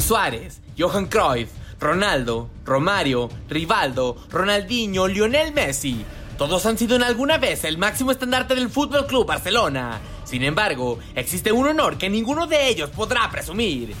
[0.00, 6.04] Suárez, Johan Cruyff, Ronaldo, Romario, Rivaldo, Ronaldinho, Lionel Messi.
[6.38, 10.00] Todos han sido en alguna vez el máximo estandarte del Fútbol Club Barcelona.
[10.24, 13.94] Sin embargo, existe un honor que ninguno de ellos podrá presumir: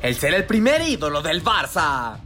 [0.00, 2.18] el ser el primer ídolo del Barça.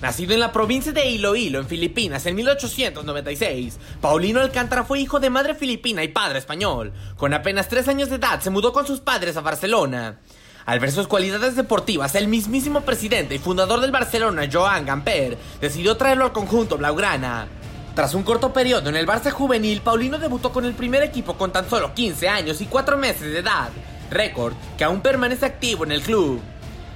[0.00, 5.30] Nacido en la provincia de Iloilo, en Filipinas, en 1896, Paulino Alcántara fue hijo de
[5.30, 6.92] madre filipina y padre español.
[7.16, 10.18] Con apenas tres años de edad se mudó con sus padres a Barcelona.
[10.66, 15.96] Al ver sus cualidades deportivas, el mismísimo presidente y fundador del Barcelona, Joan Gamper, decidió
[15.96, 17.46] traerlo al conjunto Blaugrana.
[17.94, 21.52] Tras un corto periodo en el Barça juvenil, Paulino debutó con el primer equipo con
[21.52, 23.68] tan solo 15 años y 4 meses de edad,
[24.10, 26.40] récord que aún permanece activo en el club.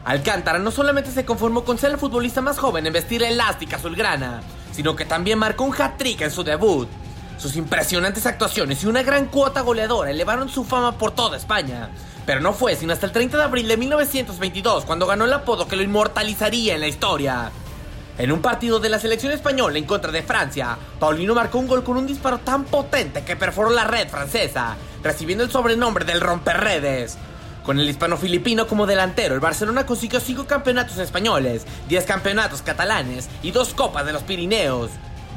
[0.04, 3.76] Alcántara no solamente se conformó con ser el futbolista más joven en vestir la elástica
[3.76, 6.88] azulgrana, sino que también marcó un hat-trick en su debut.
[7.40, 11.88] Sus impresionantes actuaciones y una gran cuota goleadora elevaron su fama por toda España.
[12.26, 15.66] Pero no fue sino hasta el 30 de abril de 1922 cuando ganó el apodo
[15.66, 17.50] que lo inmortalizaría en la historia.
[18.18, 21.82] En un partido de la selección española en contra de Francia, Paulino marcó un gol
[21.82, 27.16] con un disparo tan potente que perforó la red francesa, recibiendo el sobrenombre del romperredes.
[27.64, 33.50] Con el hispano-filipino como delantero, el Barcelona consiguió 5 campeonatos españoles, 10 campeonatos catalanes y
[33.50, 34.90] 2 copas de los Pirineos.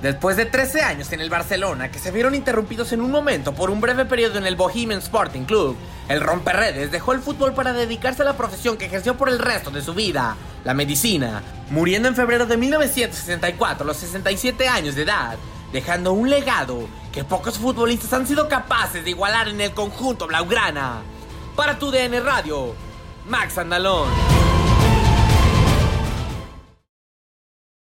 [0.03, 3.69] Después de 13 años en el Barcelona, que se vieron interrumpidos en un momento por
[3.69, 5.77] un breve periodo en el Bohemian Sporting Club,
[6.09, 9.71] el romperredes dejó el fútbol para dedicarse a la profesión que ejerció por el resto
[9.71, 15.03] de su vida, la medicina, muriendo en febrero de 1964 a los 67 años de
[15.03, 15.37] edad,
[15.71, 21.01] dejando un legado que pocos futbolistas han sido capaces de igualar en el conjunto blaugrana.
[21.55, 22.75] Para tu DN Radio,
[23.25, 24.32] Max Andalón.